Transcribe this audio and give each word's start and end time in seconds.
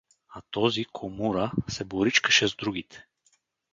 А 0.29 0.41
този, 0.49 0.85
Комура, 0.85 1.51
се 1.67 1.83
боричкаше 1.83 2.47
с 2.47 2.55
другите. 2.55 3.05